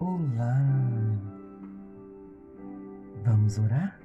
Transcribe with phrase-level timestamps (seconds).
[0.00, 0.62] Olá!
[3.24, 3.98] Vamos orar?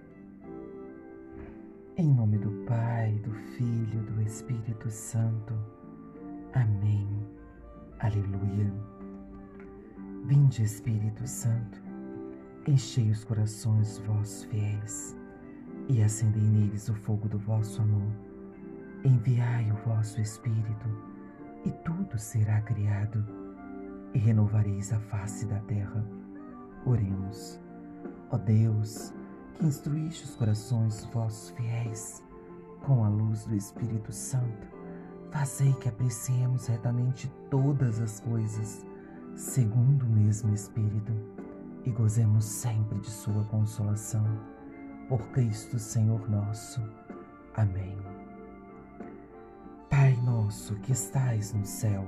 [1.95, 5.53] Em nome do Pai, do Filho, do Espírito Santo.
[6.55, 7.07] Amém.
[7.99, 8.73] Aleluia.
[10.25, 11.79] Vinde, Espírito Santo,
[12.67, 15.15] enchei os corações vossos fiéis
[15.89, 18.11] e acendei neles o fogo do vosso amor.
[19.05, 20.89] Enviai o vosso Espírito
[21.63, 23.42] e tudo será criado
[24.13, 26.05] e renovareis a face da terra.
[26.85, 27.59] Oremos.
[28.31, 29.13] Ó Deus,
[29.53, 32.23] que instruíste os corações vossos fiéis
[32.85, 34.67] com a luz do Espírito Santo,
[35.31, 38.85] fazei que apreciemos retamente todas as coisas,
[39.35, 41.13] segundo o mesmo Espírito,
[41.85, 44.25] e gozemos sempre de Sua consolação.
[45.07, 46.81] Por Cristo Senhor nosso.
[47.55, 47.97] Amém.
[49.89, 52.07] Pai nosso que estais no céu,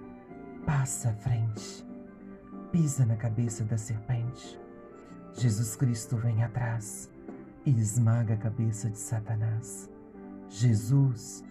[0.65, 1.85] passa à frente,
[2.71, 4.59] pisa na cabeça da serpente.
[5.33, 7.09] Jesus Cristo vem atrás
[7.65, 9.89] e esmaga a cabeça de Satanás.
[10.49, 11.43] Jesus,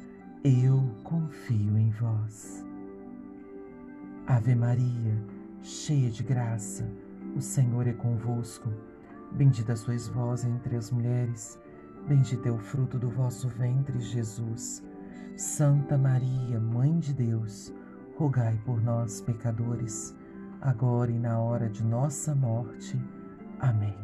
[0.45, 2.65] eu confio em vós.
[4.27, 5.17] Ave Maria,
[5.63, 6.89] cheia de graça,
[7.37, 8.71] o Senhor é convosco.
[9.33, 11.59] Bendita sois vós entre as mulheres,
[12.07, 14.83] bendito é o fruto do vosso ventre, Jesus.
[15.37, 17.73] Santa Maria, Mãe de Deus,
[18.21, 20.15] rogai por nós, pecadores,
[20.61, 23.01] agora e na hora de nossa morte.
[23.59, 23.97] Amém.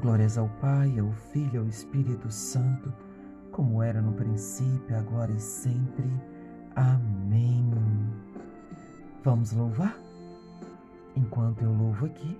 [0.00, 2.92] Glórias ao Pai, ao Filho e ao Espírito Santo,
[3.52, 6.10] como era no princípio, agora e sempre.
[6.74, 7.70] Amém.
[9.22, 9.96] Vamos louvar?
[11.14, 12.36] Enquanto eu louvo aqui,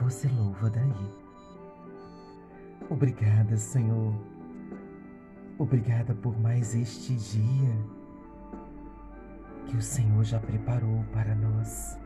[0.00, 1.14] você louva daí.
[2.90, 4.12] Obrigada, Senhor
[5.56, 8.03] Obrigada por mais este dia
[9.66, 11.98] que o Senhor já preparou para nós.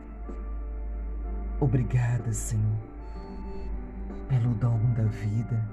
[1.59, 2.77] Obrigada, Senhor,
[4.27, 5.69] pelo dom da vida,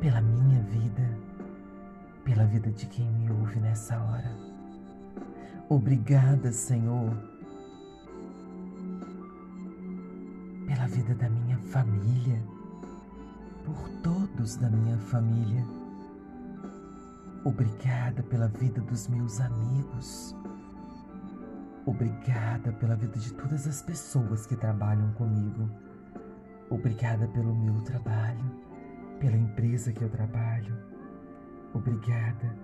[0.00, 1.18] pela minha vida,
[2.24, 4.32] pela vida de quem me ouve nessa hora.
[5.68, 7.16] Obrigada, Senhor,
[10.66, 12.42] pela vida da minha família,
[13.64, 15.64] por todos da minha família
[17.48, 20.36] Obrigada pela vida dos meus amigos.
[21.88, 25.70] Obrigada pela vida de todas as pessoas que trabalham comigo.
[26.68, 28.44] Obrigada pelo meu trabalho,
[29.18, 30.76] pela empresa que eu trabalho.
[31.72, 32.54] Obrigada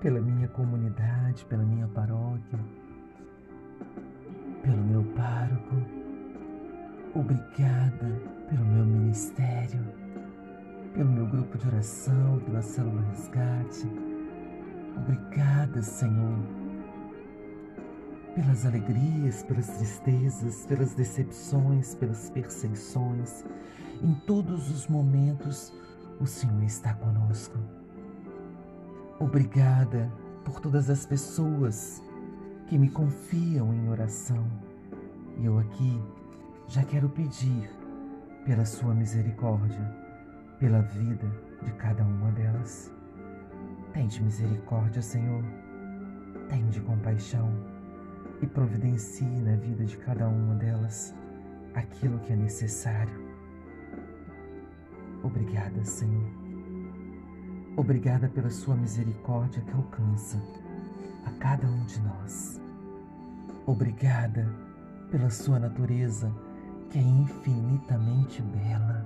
[0.00, 2.58] pela minha comunidade, pela minha paróquia,
[4.64, 5.76] pelo meu pároco.
[7.14, 8.20] Obrigada
[8.50, 9.84] pelo meu ministério,
[10.94, 13.88] pelo meu grupo de oração, pela célula resgate
[14.96, 16.63] Obrigada, Senhor,
[18.34, 23.44] pelas alegrias, pelas tristezas, pelas decepções, pelas perseguições.
[24.02, 25.72] Em todos os momentos,
[26.20, 27.56] o Senhor está conosco.
[29.20, 30.12] Obrigada
[30.44, 32.02] por todas as pessoas
[32.66, 34.44] que me confiam em oração.
[35.38, 36.02] E eu aqui
[36.66, 37.70] já quero pedir
[38.44, 39.80] pela Sua misericórdia,
[40.58, 41.30] pela vida
[41.62, 42.92] de cada uma delas.
[43.92, 45.44] Tende misericórdia, Senhor.
[46.48, 47.73] Tende compaixão
[48.42, 51.14] e providencie na vida de cada uma delas
[51.74, 53.14] aquilo que é necessário.
[55.22, 56.28] Obrigada, Senhor.
[57.76, 60.40] Obrigada pela Sua misericórdia que alcança
[61.24, 62.60] a cada um de nós.
[63.66, 64.48] Obrigada
[65.10, 66.32] pela Sua natureza
[66.90, 69.04] que é infinitamente bela.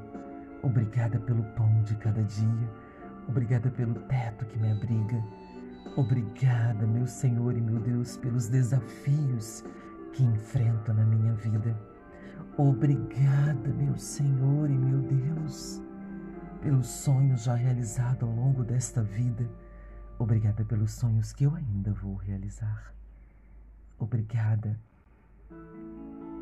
[0.63, 2.69] Obrigada pelo pão de cada dia
[3.29, 5.23] Obrigada pelo teto que me abriga.
[5.99, 9.65] Obrigada, meu Senhor e meu Deus, pelos desafios
[10.13, 11.77] que enfrento na minha vida.
[12.57, 15.83] Obrigada, meu Senhor e meu Deus,
[16.63, 19.51] pelos sonhos já realizados ao longo desta vida.
[20.21, 22.95] Obrigada pelos sonhos que eu ainda vou realizar.
[23.99, 24.79] Obrigada,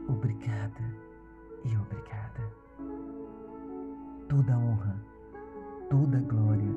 [0.07, 0.85] obrigada
[1.65, 2.43] e obrigada.
[4.29, 5.01] Toda honra
[5.89, 6.75] toda glória,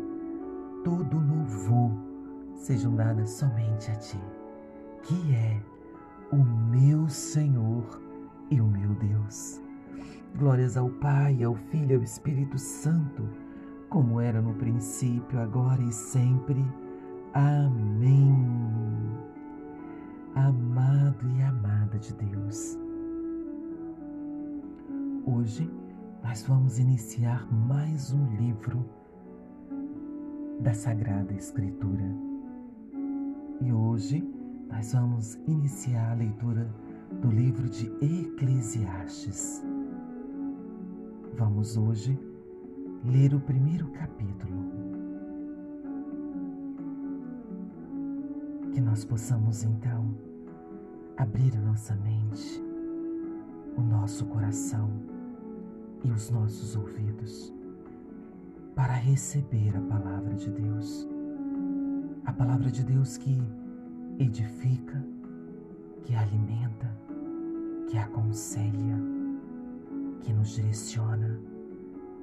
[0.86, 2.09] todo louvor
[2.60, 4.20] sejam dadas somente a Ti,
[5.04, 5.60] que é
[6.32, 8.02] o meu Senhor
[8.52, 9.62] e o meu Deus.
[10.38, 13.28] Glórias ao Pai, ao Filho e ao Espírito Santo,
[13.90, 16.64] como era no princípio, agora e sempre.
[17.34, 18.38] Amém.
[20.36, 22.78] Amado e amada de Deus,
[25.26, 25.70] hoje
[26.24, 28.86] nós vamos iniciar mais um livro
[30.60, 32.29] da Sagrada Escritura.
[33.62, 34.24] E hoje
[34.70, 36.74] nós vamos iniciar a leitura
[37.22, 39.62] do livro de Eclesiastes.
[41.38, 42.18] Vamos hoje
[43.04, 44.64] ler o primeiro capítulo.
[48.72, 50.16] Que nós possamos então
[51.18, 52.64] abrir a nossa mente,
[53.76, 54.90] o nosso coração
[56.06, 57.54] e os nossos ouvidos
[58.74, 61.09] para receber a palavra de Deus.
[62.30, 63.42] A palavra de Deus que
[64.20, 65.04] edifica,
[66.04, 66.96] que alimenta,
[67.90, 68.96] que aconselha
[70.22, 71.40] que nos direciona,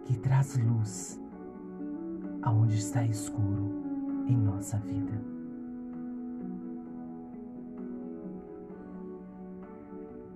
[0.04, 1.20] que traz luz
[2.42, 3.82] aonde está escuro
[4.28, 5.20] em nossa vida.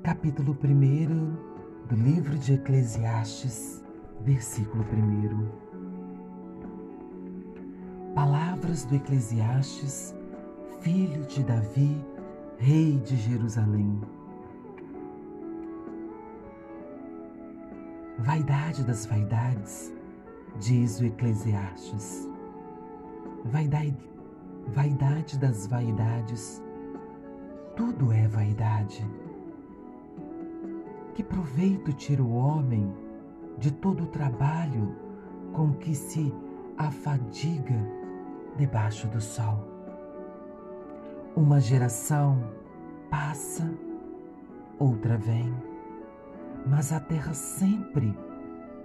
[0.03, 3.85] Capítulo 1 do livro de Eclesiastes,
[4.25, 5.80] versículo 1.
[8.71, 10.15] Palavras do Eclesiastes,
[10.81, 12.05] filho de Davi,
[12.57, 14.01] rei de Jerusalém.
[18.17, 19.93] Vaidade das vaidades,
[20.61, 22.29] diz o Eclesiastes.
[23.47, 23.97] Vaidade,
[24.69, 26.63] vaidade das vaidades,
[27.75, 29.05] tudo é vaidade.
[31.15, 32.95] Que proveito tira o homem
[33.59, 34.95] de todo o trabalho
[35.53, 36.33] com que se
[36.79, 38.00] afadiga
[38.57, 39.67] debaixo do sol?
[41.37, 42.43] Uma geração
[43.11, 43.73] passa,
[44.79, 45.55] outra vem
[46.67, 48.17] mas a terra sempre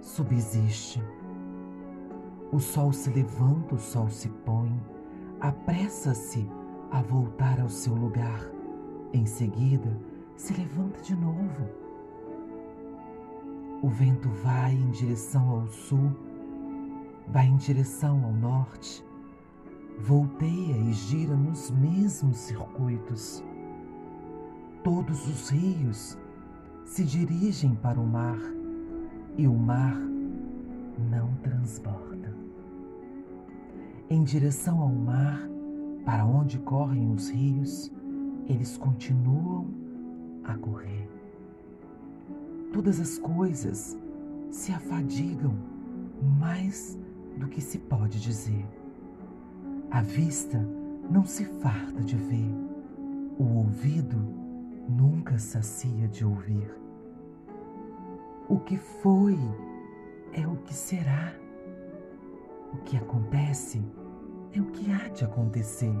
[0.00, 1.02] subsiste.
[2.52, 4.72] O sol se levanta, o sol se põe,
[5.40, 6.48] apressa-se
[6.90, 8.40] a voltar ao seu lugar.
[9.12, 9.96] Em seguida,
[10.36, 11.68] se levanta de novo.
[13.82, 16.12] O vento vai em direção ao sul,
[17.28, 19.04] vai em direção ao norte,
[19.98, 23.42] volteia e gira nos mesmos circuitos.
[24.84, 26.18] Todos os rios
[26.84, 28.38] se dirigem para o mar
[29.36, 29.96] e o mar
[31.10, 32.34] não transborda.
[34.08, 35.48] Em direção ao mar,
[36.04, 37.92] para onde correm os rios,
[38.46, 39.66] eles continuam
[40.44, 41.08] a correr.
[42.72, 43.98] Todas as coisas
[44.50, 45.56] se afadigam
[46.38, 46.96] mais
[47.36, 48.64] do que se pode dizer.
[49.90, 50.58] A vista
[51.08, 52.50] não se farta de ver,
[53.38, 54.16] o ouvido
[54.88, 56.70] nunca sacia de ouvir.
[58.48, 59.38] O que foi
[60.32, 61.32] é o que será.
[62.72, 63.82] O que acontece
[64.52, 65.94] é o que há de acontecer.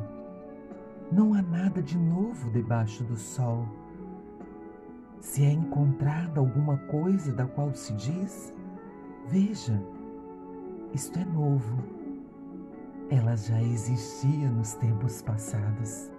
[1.10, 3.66] Não há nada de novo debaixo do sol.
[5.20, 8.52] Se é encontrada alguma coisa da qual se diz,
[9.28, 9.80] veja,
[10.92, 11.95] isto é novo.
[13.10, 16.10] Ela já existia nos tempos passados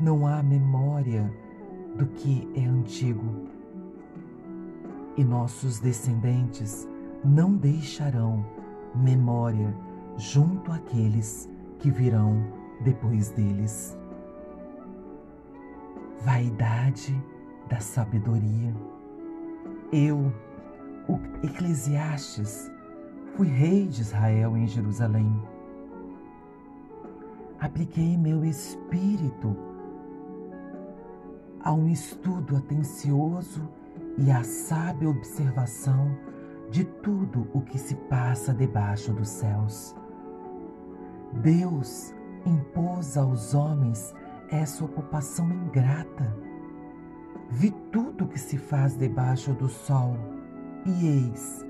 [0.00, 1.32] não há memória
[1.96, 3.48] do que é antigo.
[5.16, 6.88] E nossos descendentes
[7.24, 8.46] não deixarão
[8.94, 9.74] memória
[10.16, 12.44] junto àqueles que virão
[12.82, 13.98] depois deles.
[16.20, 17.20] Vaidade
[17.68, 18.72] da sabedoria.
[19.92, 20.32] Eu,
[21.08, 22.70] o Eclesiastes,
[23.38, 25.40] fui rei de Israel em Jerusalém.
[27.60, 29.56] Apliquei meu espírito
[31.60, 33.62] a um estudo atencioso
[34.16, 36.18] e à sábia observação
[36.68, 39.94] de tudo o que se passa debaixo dos céus.
[41.34, 42.12] Deus
[42.44, 44.12] impôs aos homens
[44.50, 46.36] essa ocupação ingrata.
[47.50, 50.16] Vi tudo o que se faz debaixo do sol,
[50.84, 51.67] e eis,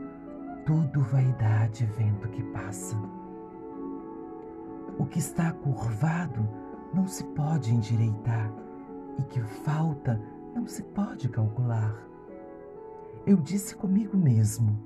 [0.68, 2.94] tudo vaidade vento que passa.
[4.98, 6.46] O que está curvado
[6.92, 8.52] não se pode endireitar
[9.18, 10.20] e que falta
[10.54, 11.96] não se pode calcular.
[13.26, 14.78] Eu disse comigo mesmo: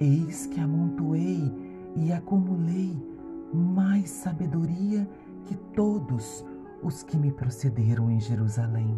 [0.00, 1.52] Eis que amontoei
[1.94, 2.96] e acumulei
[3.52, 5.06] mais sabedoria
[5.44, 6.42] que todos
[6.82, 8.96] os que me procederam em Jerusalém.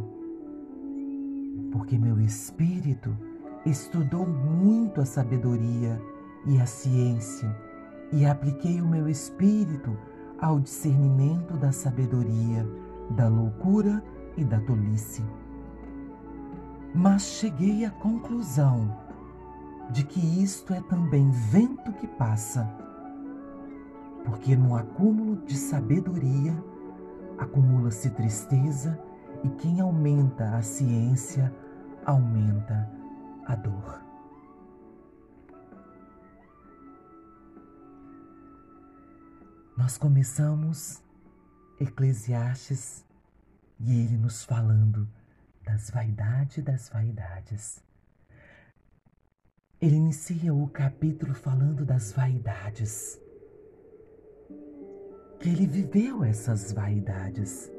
[1.72, 3.18] Porque meu espírito
[3.66, 6.00] estudou muito a sabedoria
[6.46, 7.56] e a ciência,
[8.12, 9.96] e apliquei o meu espírito
[10.38, 12.68] ao discernimento da sabedoria,
[13.10, 14.02] da loucura
[14.36, 15.24] e da tolice.
[16.94, 18.96] mas cheguei à conclusão
[19.90, 22.70] de que isto é também vento que passa,
[24.24, 26.54] porque no acúmulo de sabedoria
[27.36, 28.98] acumula-se tristeza
[29.42, 31.52] e quem aumenta a ciência
[32.06, 32.88] aumenta
[33.46, 34.02] a dor.
[39.76, 41.02] Nós começamos
[41.80, 43.04] Eclesiastes
[43.80, 45.08] e ele nos falando
[45.64, 47.82] das vaidades das vaidades.
[49.80, 53.20] Ele inicia o capítulo falando das vaidades.
[55.40, 57.70] Que ele viveu essas vaidades.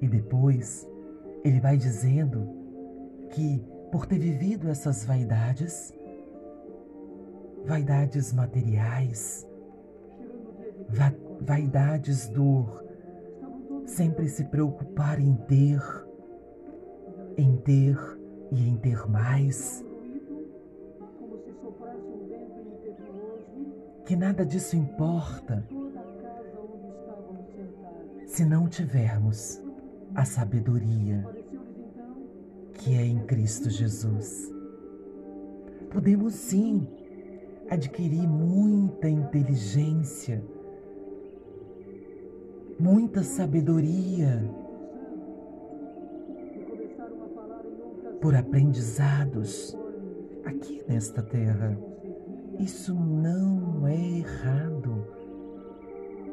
[0.00, 0.86] E depois
[1.44, 2.48] ele vai dizendo
[3.34, 5.94] que por ter vivido essas vaidades,
[7.64, 9.46] vaidades materiais,
[10.88, 12.64] va vaidades do
[13.86, 15.80] sempre se preocupar em ter,
[17.36, 17.96] em ter
[18.50, 19.84] e em ter mais.
[24.06, 25.66] Que nada disso importa
[28.26, 29.62] se não tivermos
[30.14, 31.43] a sabedoria
[32.74, 34.52] que é em Cristo Jesus.
[35.90, 36.86] Podemos sim
[37.70, 40.44] adquirir muita inteligência,
[42.78, 44.42] muita sabedoria
[48.20, 49.76] por aprendizados
[50.44, 51.78] aqui nesta terra.
[52.58, 55.06] Isso não é errado.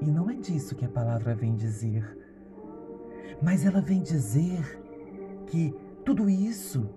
[0.01, 2.17] E não é disso que a palavra vem dizer.
[3.41, 4.81] Mas ela vem dizer
[5.47, 6.89] que tudo isso,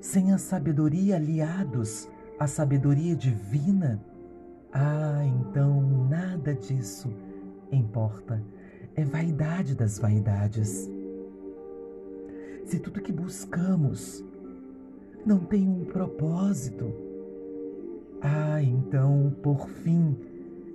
[0.00, 4.00] sem a sabedoria aliados à sabedoria divina,
[4.72, 7.12] ah, então nada disso
[7.70, 8.42] importa.
[8.94, 10.90] É vaidade das vaidades.
[12.64, 14.24] Se tudo que buscamos
[15.24, 16.92] não tem um propósito,
[18.20, 20.16] ah, então, por fim,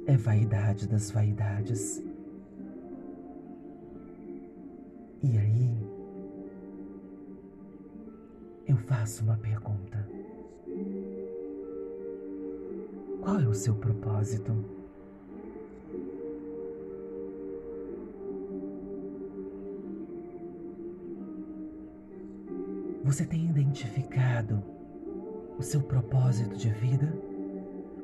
[0.06, 2.02] é vaidade das vaidades.
[8.84, 10.08] Faço uma pergunta:
[13.22, 14.54] qual é o seu propósito?
[23.04, 24.64] Você tem identificado
[25.58, 27.14] o seu propósito de vida?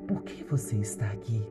[0.06, 1.42] Por que você está aqui?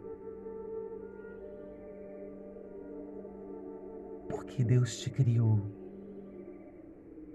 [4.30, 5.79] Por que Deus te criou?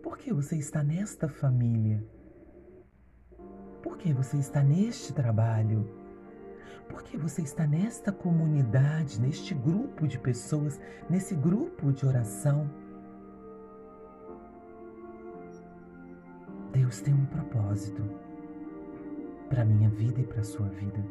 [0.05, 2.05] Por que você está nesta família?
[3.83, 5.89] Por que você está neste trabalho?
[6.91, 12.71] Por que você está nesta comunidade, neste grupo de pessoas, nesse grupo de oração?
[16.71, 18.03] Deus tem um propósito
[19.49, 21.03] para a minha vida e para a sua vida.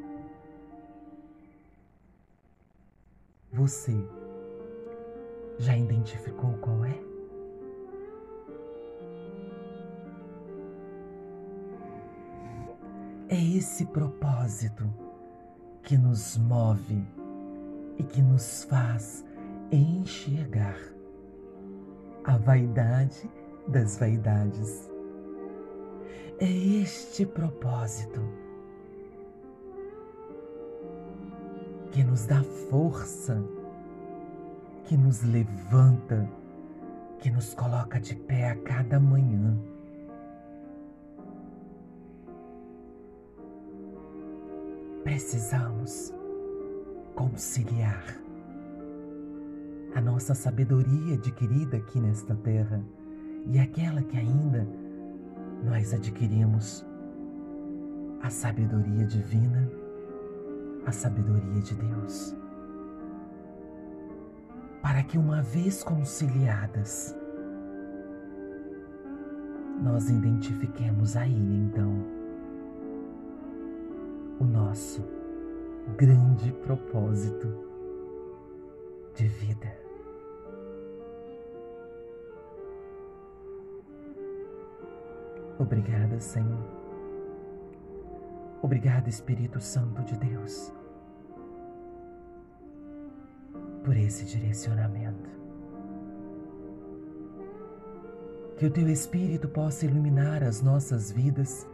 [3.54, 3.98] Você
[5.58, 7.13] já identificou qual é?
[13.34, 14.88] É esse propósito
[15.82, 17.04] que nos move
[17.98, 19.26] e que nos faz
[19.72, 20.78] enxergar
[22.24, 23.28] a vaidade
[23.68, 24.88] das vaidades.
[26.40, 28.22] É este propósito
[31.92, 33.44] que nos dá força,
[34.84, 36.30] que nos levanta,
[37.18, 39.58] que nos coloca de pé a cada manhã
[45.04, 46.14] precisamos
[47.14, 48.04] conciliar
[49.94, 52.82] a nossa sabedoria adquirida aqui nesta terra
[53.46, 54.66] e aquela que ainda
[55.64, 56.86] nós adquirimos,
[58.22, 59.70] a sabedoria divina,
[60.86, 62.36] a sabedoria de Deus.
[64.82, 67.16] Para que uma vez conciliadas,
[69.82, 72.23] nós identifiquemos aí então
[74.44, 75.02] o nosso
[75.96, 77.48] grande propósito
[79.16, 79.74] de vida.
[85.58, 86.60] Obrigada, Senhor.
[88.62, 90.74] Obrigada, Espírito Santo de Deus,
[93.84, 95.30] por esse direcionamento.
[98.58, 101.66] Que o Teu Espírito possa iluminar as nossas vidas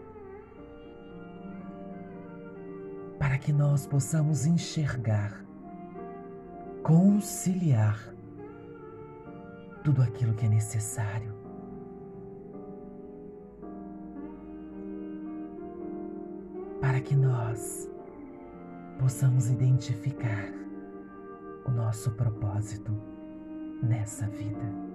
[3.19, 5.45] para que nós possamos enxergar,
[6.81, 8.15] conciliar
[9.83, 11.37] tudo aquilo que é necessário.
[16.79, 17.89] Para que nós
[18.97, 20.45] possamos identificar
[21.65, 22.91] o nosso propósito
[23.83, 24.89] nessa vida.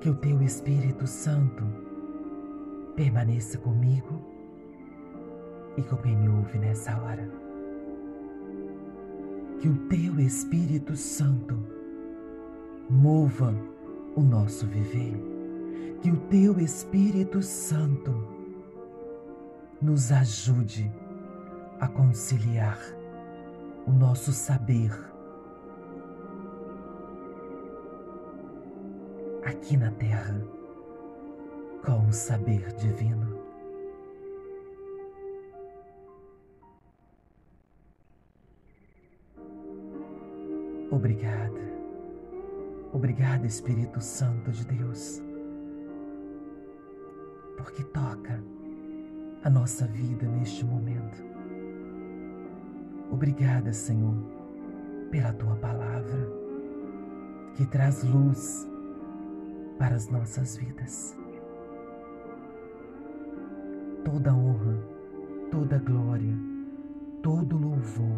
[0.00, 1.87] que o teu Espírito Santo
[2.98, 4.20] permaneça comigo
[5.76, 7.30] e com quem me ouve nessa hora.
[9.60, 11.56] Que o Teu Espírito Santo
[12.90, 13.54] mova
[14.16, 15.14] o nosso viver.
[16.02, 18.12] Que o Teu Espírito Santo
[19.80, 20.90] nos ajude
[21.78, 22.78] a conciliar
[23.86, 24.90] o nosso saber
[29.44, 30.57] aqui na terra
[31.84, 33.38] com o saber divino.
[40.90, 41.60] Obrigada,
[42.92, 45.22] obrigada, Espírito Santo de Deus,
[47.56, 48.42] porque toca
[49.44, 51.22] a nossa vida neste momento.
[53.10, 54.16] Obrigada, Senhor,
[55.10, 56.28] pela tua palavra
[57.54, 58.68] que traz luz
[59.78, 61.17] para as nossas vidas.
[64.10, 64.74] Toda honra,
[65.50, 66.34] toda glória,
[67.22, 68.16] todo louvor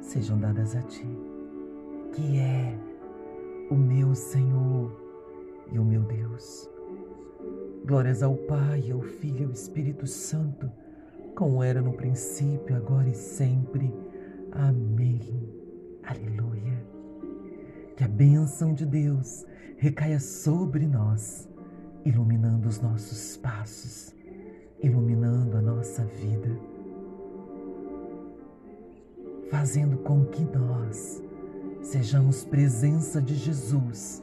[0.00, 1.08] sejam dadas a Ti,
[2.12, 2.78] que é
[3.68, 4.96] o meu Senhor
[5.72, 6.70] e o meu Deus.
[7.84, 10.70] Glórias ao Pai, ao Filho e ao Espírito Santo,
[11.34, 13.92] como era no princípio, agora e sempre.
[14.52, 15.52] Amém.
[16.04, 16.80] Aleluia.
[17.96, 19.44] Que a bênção de Deus
[19.78, 21.48] recaia sobre nós,
[22.04, 24.14] iluminando os nossos passos,
[24.82, 26.50] iluminando a nossa vida,
[29.48, 31.22] fazendo com que nós
[31.82, 34.22] sejamos presença de Jesus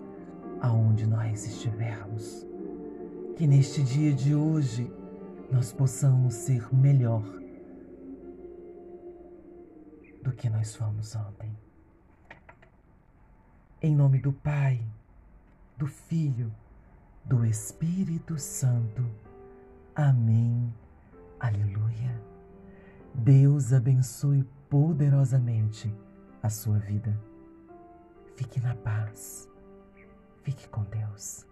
[0.59, 2.45] aonde nós estivermos.
[3.37, 4.91] Que neste dia de hoje
[5.49, 7.23] nós possamos ser melhor
[10.21, 11.57] do que nós fomos ontem.
[13.81, 14.85] Em nome do Pai,
[15.77, 16.51] do Filho,
[17.23, 19.28] do Espírito Santo.
[19.99, 20.73] Amém.
[21.41, 22.23] Aleluia.
[23.13, 25.93] Deus abençoe poderosamente
[26.41, 27.19] a sua vida.
[28.37, 29.49] Fique na paz.
[30.41, 31.48] Fique com Deus.